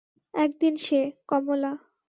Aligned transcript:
একদিন 0.33 0.73
সে- 0.77 1.13
কমলা। 1.27 1.71